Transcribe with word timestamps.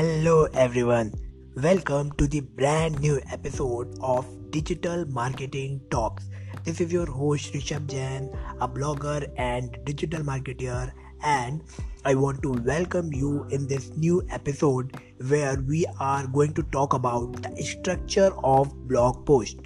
Hello, 0.00 0.48
everyone. 0.54 1.12
Welcome 1.56 2.12
to 2.12 2.26
the 2.26 2.40
brand 2.40 2.98
new 3.00 3.20
episode 3.30 3.98
of 4.00 4.24
Digital 4.50 5.04
Marketing 5.04 5.78
Talks. 5.90 6.30
This 6.64 6.80
is 6.80 6.90
your 6.90 7.04
host 7.04 7.52
Rishabh 7.52 7.86
Jain, 7.86 8.30
a 8.62 8.66
blogger 8.66 9.30
and 9.36 9.76
digital 9.84 10.22
marketer, 10.22 10.90
and 11.22 11.62
I 12.06 12.14
want 12.14 12.40
to 12.44 12.52
welcome 12.52 13.12
you 13.12 13.44
in 13.50 13.66
this 13.66 13.90
new 13.94 14.26
episode 14.30 14.96
where 15.28 15.60
we 15.68 15.84
are 15.98 16.26
going 16.26 16.54
to 16.54 16.62
talk 16.62 16.94
about 16.94 17.34
the 17.42 17.62
structure 17.62 18.32
of 18.42 18.72
blog 18.88 19.26
post. 19.26 19.58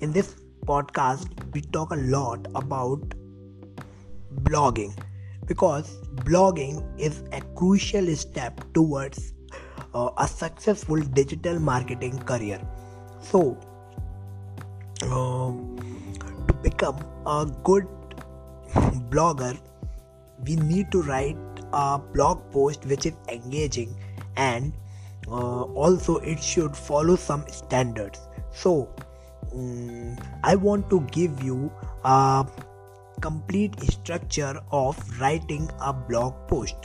In 0.00 0.12
this 0.12 0.36
podcast, 0.66 1.30
we 1.54 1.62
talk 1.62 1.92
a 1.92 2.02
lot 2.18 2.46
about 2.54 3.14
blogging 4.42 4.94
because 5.46 5.98
blogging 6.24 6.82
is 6.98 7.22
a 7.32 7.40
crucial 7.54 8.14
step 8.16 8.60
towards 8.72 9.32
uh, 9.94 10.10
a 10.18 10.26
successful 10.26 11.00
digital 11.00 11.58
marketing 11.58 12.18
career. 12.18 12.60
So, 13.20 13.58
uh, 15.02 15.52
to 16.46 16.54
become 16.62 16.98
a 17.26 17.46
good 17.62 17.86
blogger, 19.10 19.58
we 20.46 20.56
need 20.56 20.90
to 20.92 21.02
write 21.02 21.36
a 21.72 21.98
blog 21.98 22.50
post 22.50 22.84
which 22.86 23.06
is 23.06 23.14
engaging 23.28 23.96
and 24.36 24.72
uh, 25.28 25.62
also 25.62 26.16
it 26.18 26.42
should 26.42 26.76
follow 26.76 27.16
some 27.16 27.44
standards. 27.48 28.20
So, 28.52 28.88
um, 29.52 30.16
I 30.42 30.56
want 30.56 30.90
to 30.90 31.00
give 31.12 31.42
you 31.42 31.72
a 32.04 32.46
complete 33.20 33.80
structure 33.80 34.60
of 34.70 35.20
writing 35.20 35.70
a 35.80 35.92
blog 35.92 36.34
post. 36.48 36.76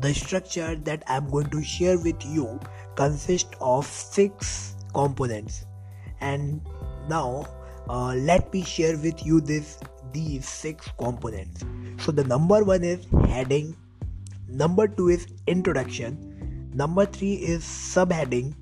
The 0.00 0.14
structure 0.14 0.76
that 0.76 1.02
I'm 1.06 1.30
going 1.30 1.50
to 1.50 1.62
share 1.62 1.98
with 1.98 2.24
you 2.24 2.60
consists 2.96 3.50
of 3.60 3.86
six 3.86 4.74
components. 4.94 5.66
And 6.20 6.60
now 7.08 7.46
uh, 7.88 8.14
let 8.14 8.52
me 8.52 8.62
share 8.62 8.96
with 8.96 9.24
you 9.24 9.40
this 9.40 9.78
these 10.12 10.48
six 10.48 10.88
components. 10.98 11.64
So 11.98 12.12
the 12.12 12.24
number 12.24 12.64
one 12.64 12.84
is 12.84 13.06
heading, 13.26 13.76
number 14.48 14.88
two 14.88 15.08
is 15.08 15.26
introduction, 15.46 16.70
number 16.74 17.06
three 17.06 17.34
is 17.34 17.62
subheading, 17.62 18.54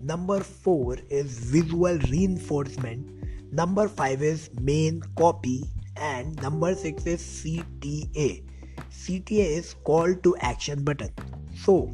number 0.00 0.40
four 0.40 0.96
is 1.10 1.38
visual 1.38 1.98
reinforcement, 2.10 3.23
number 3.54 3.88
5 3.88 4.22
is 4.22 4.50
main 4.60 5.02
copy 5.16 5.62
and 5.96 6.40
number 6.42 6.74
6 6.74 7.06
is 7.06 7.22
CTA. 7.22 8.42
CTA 8.90 9.46
is 9.58 9.74
call 9.84 10.14
to 10.14 10.36
action 10.38 10.82
button. 10.84 11.10
So 11.54 11.92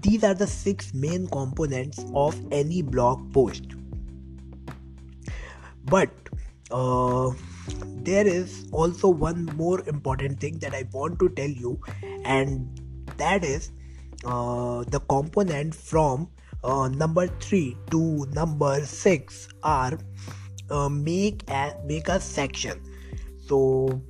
these 0.00 0.24
are 0.24 0.34
the 0.34 0.46
six 0.46 0.92
main 0.92 1.26
components 1.28 2.04
of 2.14 2.40
any 2.50 2.82
blog 2.82 3.32
post. 3.32 3.64
But 5.86 6.10
uh, 6.70 7.30
there 8.02 8.26
is 8.26 8.68
also 8.72 9.08
one 9.08 9.46
more 9.56 9.80
important 9.88 10.40
thing 10.40 10.58
that 10.58 10.74
I 10.74 10.84
want 10.92 11.18
to 11.20 11.28
tell 11.30 11.48
you, 11.48 11.80
and 12.24 12.80
that 13.18 13.44
is 13.44 13.70
uh, 14.24 14.84
the 14.84 15.00
component 15.08 15.74
from 15.74 16.28
uh, 16.64 16.88
number 16.88 17.26
3 17.26 17.76
to 17.90 18.26
number 18.32 18.84
6 18.84 19.48
are 19.62 19.98
uh, 20.70 20.88
make 20.88 21.48
a 21.50 21.74
make 21.86 22.08
a 22.08 22.18
section. 22.18 22.80
So 23.46 24.00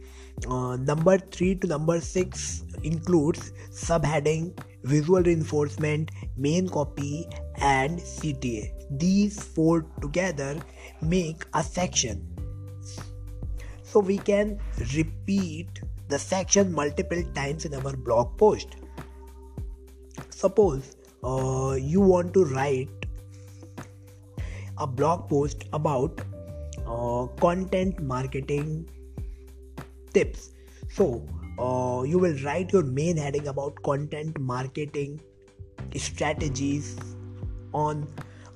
uh, 0.48 0.76
number 0.76 1.18
3 1.18 1.56
to 1.56 1.66
number 1.66 2.00
6 2.00 2.64
includes 2.82 3.52
subheading 3.70 4.56
visual 4.84 5.22
reinforcement 5.22 6.10
main 6.36 6.68
copy 6.68 7.26
and 7.56 7.98
cta 7.98 8.70
these 8.90 9.42
four 9.42 9.86
together 10.00 10.60
make 11.00 11.44
a 11.54 11.62
section. 11.62 12.22
So 13.82 14.00
we 14.00 14.18
can 14.18 14.58
repeat 14.94 15.80
the 16.08 16.18
section 16.18 16.72
multiple 16.72 17.22
times 17.34 17.64
in 17.64 17.74
our 17.74 17.96
blog 17.96 18.36
post. 18.36 18.76
Suppose 20.30 20.96
uh, 21.24 21.74
you 21.74 22.00
want 22.00 22.34
to 22.34 22.44
write 22.44 22.88
a 24.78 24.86
blog 24.86 25.28
post 25.28 25.64
about 25.72 26.20
uh, 26.86 27.26
content 27.40 28.00
marketing 28.02 28.88
tips. 30.12 30.50
So 30.90 31.26
uh, 31.58 32.02
you 32.02 32.18
will 32.18 32.36
write 32.44 32.72
your 32.72 32.82
main 32.82 33.16
heading 33.16 33.48
about 33.48 33.82
content 33.82 34.38
marketing 34.38 35.20
strategies 35.96 36.98
on 37.72 38.06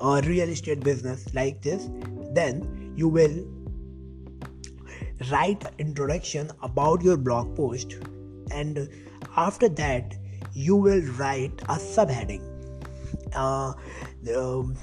a 0.00 0.20
real 0.26 0.48
estate 0.48 0.80
business 0.80 1.34
like 1.34 1.62
this. 1.62 1.88
Then 2.32 2.92
you 2.96 3.08
will 3.08 3.46
write 5.30 5.64
introduction 5.78 6.50
about 6.62 7.02
your 7.02 7.16
blog 7.16 7.56
post. 7.56 7.96
And 8.50 8.88
after 9.36 9.68
that 9.68 10.16
you 10.52 10.76
will 10.76 11.02
write 11.18 11.60
a 11.62 11.76
subheading 11.76 12.57
uh, 13.34 13.72
um, 14.36 14.76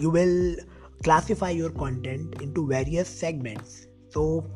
you 0.00 0.10
will 0.10 0.56
classify 1.02 1.50
your 1.50 1.70
content 1.70 2.40
into 2.40 2.66
various 2.66 3.08
segments. 3.08 3.86
So 4.10 4.46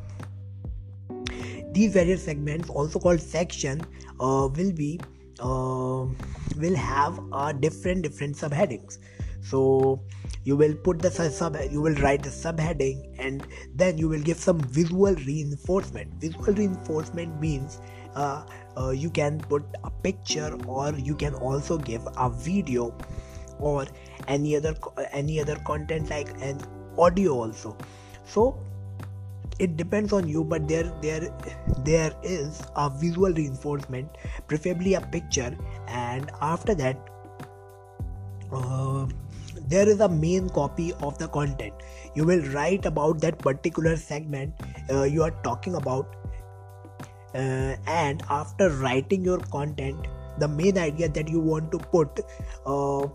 these 1.73 1.93
various 1.93 2.25
segments 2.25 2.71
also 2.71 2.99
called 2.99 3.21
section 3.21 3.81
uh, 4.21 4.49
will 4.57 4.73
be 4.73 5.01
uh, 5.41 6.07
will 6.57 6.77
have 6.77 7.21
uh, 7.33 7.53
different 7.53 8.03
different 8.03 8.37
subheadings. 8.37 8.99
So 9.43 10.03
you 10.45 10.57
will 10.57 10.75
put 10.75 11.01
the 11.01 11.11
sub 11.11 11.57
you 11.71 11.81
will 11.81 11.95
write 11.97 12.23
the 12.23 12.31
subheading 12.31 13.03
and 13.19 13.47
then 13.75 13.99
you 13.99 14.09
will 14.09 14.23
give 14.23 14.39
some 14.39 14.59
visual 14.61 15.15
reinforcement. 15.15 16.15
Visual 16.15 16.55
reinforcement 16.55 17.41
means 17.41 17.81
uh, 18.15 18.45
uh, 18.79 18.91
you 18.91 19.11
can 19.11 19.39
put 19.39 19.65
a 19.85 19.91
picture 19.91 20.57
or 20.67 20.93
you 20.93 21.15
can 21.15 21.35
also 21.35 21.79
give 21.79 22.07
a 22.17 22.31
video 22.31 22.97
or 23.59 23.87
any 24.29 24.57
other 24.57 24.75
any 25.13 25.41
other 25.41 25.57
content 25.67 26.11
like 26.11 26.29
an 26.41 26.61
audio 26.99 27.33
also. 27.35 27.77
So 28.25 28.59
it 29.59 29.77
depends 29.77 30.13
on 30.13 30.29
you 30.29 30.45
but 30.45 30.69
there 30.69 30.93
there 31.01 31.29
there 31.85 32.13
is 32.23 32.63
a 32.77 32.91
visual 32.91 33.33
reinforcement 33.33 34.09
preferably 34.47 34.95
a 34.95 35.01
picture 35.01 35.57
and 35.89 36.31
after 36.41 36.75
that 36.75 36.99
uh, 38.53 39.07
there 39.69 39.89
is 39.89 40.01
a 40.01 40.09
main 40.09 40.49
copy 40.51 40.93
of 41.01 41.19
the 41.19 41.29
content. 41.29 41.75
You 42.15 42.25
will 42.25 42.43
write 42.53 42.87
about 42.87 43.21
that 43.21 43.39
particular 43.39 43.97
segment 43.97 44.55
uh, 44.91 45.03
you 45.05 45.23
are 45.23 45.35
talking 45.43 45.75
about 45.75 46.15
uh, 47.35 47.77
and 47.87 48.23
after 48.31 48.71
writing 48.71 49.25
your 49.25 49.39
content 49.39 50.07
the 50.39 50.49
main 50.49 50.79
idea 50.79 51.09
that 51.09 51.29
you 51.29 51.41
want 51.41 51.73
to 51.73 51.79
put 51.79 52.21
uh, 52.67 53.07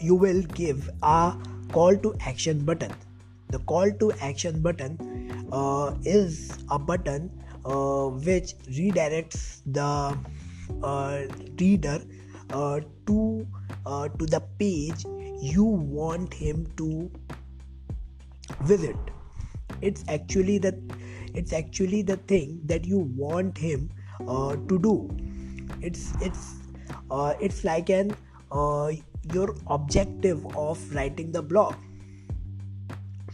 you 0.00 0.14
will 0.14 0.42
give 0.42 0.90
a 1.02 1.34
call 1.72 1.96
to 1.96 2.14
action 2.20 2.64
button. 2.64 2.92
The 3.50 3.58
call 3.60 3.90
to 3.90 4.12
action 4.20 4.60
button 4.60 5.48
uh, 5.52 5.94
is 6.04 6.58
a 6.70 6.78
button 6.78 7.30
uh, 7.64 8.08
which 8.08 8.54
redirects 8.68 9.62
the 9.66 10.16
uh, 10.82 11.22
reader 11.58 12.00
uh, 12.50 12.80
to 13.06 13.46
uh, 13.84 14.08
to 14.08 14.26
the 14.26 14.40
page 14.58 15.04
you 15.40 15.64
want 15.64 16.32
him 16.32 16.66
to 16.76 17.10
visit. 18.62 18.96
It's 19.80 20.04
actually 20.08 20.58
the 20.58 20.78
it's 21.34 21.52
actually 21.52 22.02
the 22.02 22.16
thing 22.16 22.60
that 22.66 22.84
you 22.84 22.98
want 23.16 23.58
him 23.58 23.90
uh, 24.28 24.56
to 24.56 24.78
do. 24.78 25.10
It's 25.82 26.12
it's 26.20 26.54
it's 27.40 27.64
like 27.64 27.90
an 27.90 28.14
your 29.32 29.54
objective 29.68 30.44
of 30.56 30.94
writing 30.94 31.32
the 31.32 31.42
blog. 31.42 31.74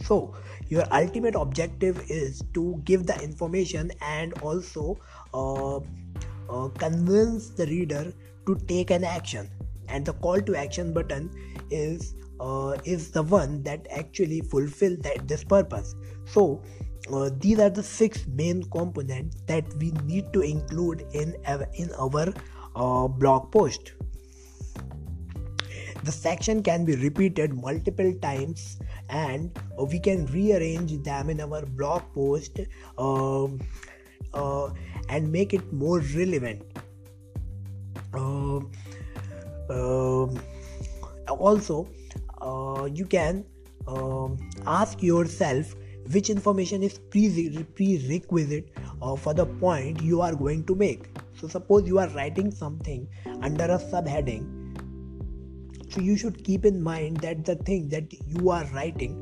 So 0.04 0.34
your 0.68 0.84
ultimate 0.92 1.34
objective 1.34 2.02
is 2.08 2.42
to 2.54 2.80
give 2.84 3.06
the 3.06 3.20
information 3.22 3.90
and 4.00 4.32
also 4.40 4.98
uh, 5.34 5.76
uh, 5.76 6.68
convince 6.78 7.50
the 7.50 7.66
reader 7.66 8.12
to 8.46 8.54
take 8.66 8.90
an 8.90 9.04
action. 9.04 9.48
And 9.88 10.04
the 10.06 10.14
call 10.14 10.40
to 10.40 10.56
action 10.56 10.92
button 10.92 11.30
is 11.70 12.14
uh, 12.40 12.76
is 12.84 13.10
the 13.10 13.22
one 13.22 13.62
that 13.62 13.86
actually 13.90 14.40
fulfill 14.40 14.96
that 15.02 15.28
this 15.28 15.44
purpose. 15.44 15.94
So 16.24 16.62
uh, 17.12 17.30
these 17.38 17.58
are 17.58 17.70
the 17.70 17.82
six 17.82 18.26
main 18.26 18.62
components 18.64 19.42
that 19.46 19.64
we 19.74 19.90
need 20.04 20.32
to 20.32 20.40
include 20.40 21.04
in 21.12 21.36
in 21.74 21.90
our 21.98 22.32
uh, 22.74 23.08
blog 23.08 23.52
post 23.52 23.92
the 26.02 26.12
section 26.12 26.62
can 26.62 26.84
be 26.84 26.96
repeated 26.96 27.54
multiple 27.54 28.12
times 28.20 28.78
and 29.08 29.56
uh, 29.78 29.84
we 29.84 29.99
can 29.99 30.26
rearrange 30.26 31.00
them 31.02 31.31
in 31.31 31.40
our 31.40 31.64
blog 31.64 32.02
post 32.14 32.60
uh, 32.99 33.44
uh, 34.34 34.70
and 35.08 35.31
make 35.31 35.54
it 35.54 35.72
more 35.72 36.00
relevant. 36.16 36.62
Um, 38.14 38.70
um, 39.70 40.40
also 41.28 41.88
uh, 42.40 42.88
you 42.93 43.06
can 43.06 43.44
um, 43.87 44.38
ask 44.66 45.02
yourself 45.02 45.75
which 46.10 46.31
information 46.31 46.82
is 46.82 46.99
prerequisite 46.99 48.69
uh, 49.00 49.16
for 49.16 49.34
the 49.34 49.46
point 49.46 50.02
you 50.02 50.20
are 50.20 50.34
going 50.34 50.64
to 50.64 50.75
make. 50.75 51.06
So 51.40 51.46
suppose 51.46 51.87
you 51.87 51.99
are 51.99 52.08
writing 52.08 52.50
something 52.50 53.08
under 53.40 53.64
a 53.64 53.78
subheading 53.78 54.62
so 55.92 56.00
you 56.00 56.16
should 56.16 56.42
keep 56.44 56.64
in 56.64 56.82
mind 56.82 57.18
that 57.18 57.44
the 57.44 57.56
thing 57.56 57.88
that 57.88 58.12
you 58.26 58.50
are 58.50 58.64
writing 58.72 59.18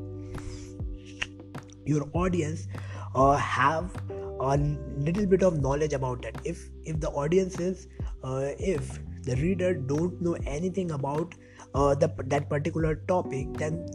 your 1.85 2.09
audience 2.13 2.67
uh, 3.15 3.35
have 3.35 3.91
a 4.39 4.57
little 4.57 5.25
bit 5.25 5.43
of 5.43 5.61
knowledge 5.61 5.93
about 5.93 6.21
that. 6.21 6.35
If 6.43 6.69
if 6.83 6.99
the 6.99 7.09
audience 7.09 7.59
is 7.59 7.87
uh, 8.23 8.51
if 8.57 8.99
the 9.23 9.35
reader 9.35 9.73
don't 9.73 10.21
know 10.21 10.35
anything 10.45 10.91
about 10.91 11.35
uh, 11.73 11.95
the, 11.95 12.11
that 12.25 12.49
particular 12.49 12.95
topic 13.07 13.53
then 13.53 13.85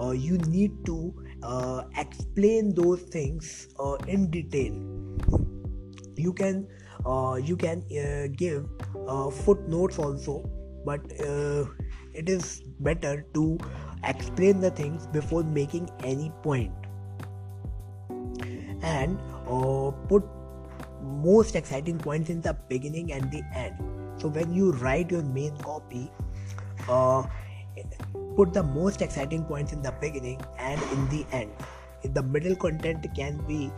uh, 0.00 0.10
you 0.10 0.38
need 0.38 0.84
to 0.86 1.14
uh, 1.42 1.82
explain 1.96 2.74
those 2.74 3.00
things 3.02 3.68
uh, 3.80 3.96
in 4.06 4.30
detail. 4.30 4.72
You 6.16 6.32
can 6.32 6.68
uh, 7.04 7.40
you 7.42 7.56
can 7.56 7.84
uh, 7.92 8.28
give 8.36 8.68
footnotes 9.44 9.98
also 9.98 10.50
but 10.86 11.00
it 12.14 12.28
is 12.28 12.62
better 12.80 13.26
to 13.34 13.58
explain 14.04 14.60
the 14.60 14.70
things 14.70 15.06
before 15.18 15.42
making 15.42 15.90
any 16.04 16.30
point. 16.42 16.72
And 18.82 19.18
put 20.08 20.24
most 21.02 21.56
exciting 21.56 21.98
points 21.98 22.30
in 22.30 22.40
the 22.40 22.54
beginning 22.68 23.12
and 23.12 23.30
the 23.30 23.42
end. 23.54 23.74
So 24.18 24.28
when 24.28 24.54
you 24.54 24.72
write 24.72 25.10
your 25.10 25.22
main 25.22 25.56
copy 25.58 26.10
uh, 26.88 27.26
put 28.36 28.52
the 28.52 28.62
most 28.62 29.02
exciting 29.02 29.44
points 29.44 29.72
in 29.72 29.82
the 29.82 29.92
beginning 30.00 30.40
and 30.58 30.80
in 30.92 31.08
the 31.08 31.26
end. 31.32 31.50
The 32.14 32.22
middle 32.22 32.54
content 32.54 33.06
can 33.14 33.38
be 33.48 33.70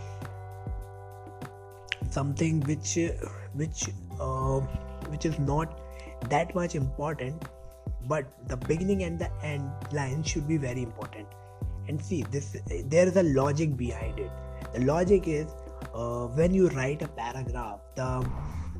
something 2.10 2.60
which 2.60 2.98
which 3.54 3.88
uh, 4.20 4.60
which 5.12 5.24
is 5.24 5.38
not 5.38 5.80
that 6.28 6.54
much 6.54 6.74
important 6.74 7.48
but 8.08 8.26
the 8.48 8.56
beginning 8.56 9.02
and 9.02 9.18
the 9.18 9.30
end 9.42 9.70
line 9.92 10.22
should 10.22 10.48
be 10.48 10.56
very 10.56 10.82
important. 10.82 11.26
And 11.88 12.02
see 12.02 12.22
this 12.30 12.56
there 12.86 13.06
is 13.06 13.16
a 13.16 13.22
logic 13.22 13.76
behind 13.76 14.18
it. 14.18 14.30
The 14.74 14.80
logic 14.80 15.26
is 15.26 15.46
uh, 15.94 16.26
when 16.26 16.52
you 16.52 16.68
write 16.68 17.02
a 17.02 17.08
paragraph 17.08 17.80
the 17.94 18.30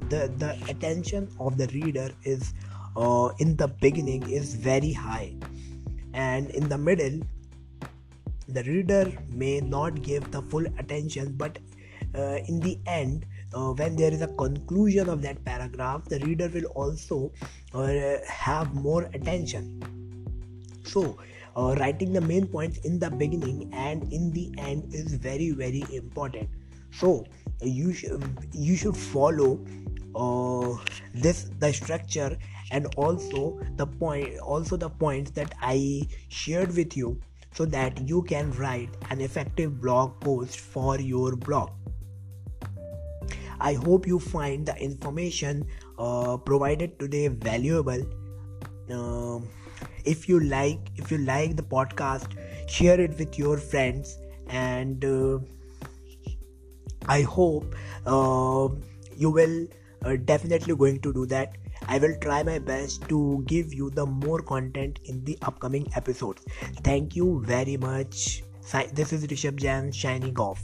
the 0.09 0.33
the 0.37 0.51
attention 0.69 1.29
of 1.41 1.57
the 1.57 1.67
reader 1.69 2.11
is 2.25 2.55
uh, 2.97 3.31
in 3.39 3.57
the 3.57 3.69
beginning 3.69 4.31
is 4.31 4.55
very 4.55 4.93
high. 4.93 5.35
And 6.13 6.51
in 6.51 6.69
the 6.69 6.79
middle 6.79 7.21
the 8.49 8.63
reader 8.65 9.13
may 9.29 9.61
not 9.61 10.03
give 10.03 10.31
the 10.31 10.43
full 10.43 10.67
attention 10.79 11.35
but 11.37 11.59
uh, 12.15 12.39
in 12.49 12.61
the 12.61 12.79
end 12.87 13.27
uh, 13.55 13.73
when 13.73 13.97
there 13.97 14.13
is 14.13 14.23
a 14.23 14.29
conclusion 14.29 15.09
of 15.09 15.23
that 15.23 15.45
paragraph 15.45 16.05
the 16.05 16.19
reader 16.21 16.49
will 16.49 16.67
also 16.75 17.33
uh, 17.75 18.17
have 18.27 18.75
more 18.75 19.05
attention. 19.15 19.83
So 20.85 21.19
uh, 21.57 21.75
writing 21.79 22.13
the 22.13 22.21
main 22.21 22.47
points 22.47 22.79
in 22.79 22.99
the 22.99 23.11
beginning 23.11 23.71
and 23.73 24.13
in 24.13 24.31
the 24.33 24.53
end 24.59 24.95
is 24.95 25.15
very 25.15 25.51
very 25.51 25.85
important. 25.93 26.49
So 26.91 27.25
you 27.61 27.93
should 27.93 28.23
you 28.53 28.77
should 28.77 28.97
follow 28.97 29.61
uh, 30.15 30.77
this 31.15 31.51
the 31.59 31.73
structure 31.73 32.37
and 32.71 32.87
also 32.97 33.61
the 33.77 33.87
point 33.87 34.39
also 34.41 34.77
the 34.77 34.91
points 34.91 35.31
that 35.31 35.55
i 35.63 36.03
shared 36.29 36.75
with 36.77 36.97
you 36.97 37.19
so 37.53 37.65
that 37.65 38.09
you 38.09 38.23
can 38.23 38.51
write 38.53 38.91
an 39.11 39.21
effective 39.21 39.81
blog 39.81 40.21
post 40.21 40.59
for 40.61 41.01
your 41.01 41.35
blog 41.37 41.71
i 43.61 43.75
hope 43.75 44.07
you 44.07 44.19
find 44.19 44.67
the 44.67 44.77
information 44.77 45.67
uh, 45.99 46.37
provided 46.37 46.99
today 46.99 47.29
valuable 47.29 48.03
uh, 48.91 49.39
if 50.05 50.29
you 50.29 50.41
like 50.41 50.79
if 50.97 51.11
you 51.11 51.19
like 51.19 51.57
the 51.57 51.63
podcast 51.63 52.37
share 52.69 53.01
it 53.01 53.17
with 53.19 53.39
your 53.39 53.57
friends 53.59 54.19
and 54.49 55.05
uh, 55.05 55.39
i 57.09 57.23
hope 57.23 57.75
uh, 58.07 58.69
you 59.17 59.31
will 59.31 59.67
uh, 60.05 60.17
definitely 60.25 60.75
going 60.75 61.01
to 61.01 61.13
do 61.13 61.27
that 61.27 61.57
I 61.87 61.99
will 61.99 62.15
try 62.21 62.43
my 62.43 62.59
best 62.59 63.09
to 63.09 63.43
give 63.47 63.73
you 63.73 63.89
the 63.91 64.05
more 64.05 64.41
content 64.41 64.99
in 65.05 65.25
the 65.25 65.39
upcoming 65.43 65.87
episodes. 65.97 66.45
Thank 66.83 67.17
you 67.17 67.43
very 67.47 67.77
much. 67.77 68.43
This 68.93 69.13
is 69.15 69.27
Rishabh 69.27 69.57
Jain 69.57 69.91
shining 69.93 70.39
off. 70.39 70.63